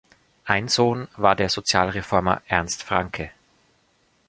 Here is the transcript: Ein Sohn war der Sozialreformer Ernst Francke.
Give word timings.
Ein 0.45 0.67
Sohn 0.67 1.07
war 1.15 1.35
der 1.35 1.47
Sozialreformer 1.49 2.41
Ernst 2.47 2.81
Francke. 2.81 3.29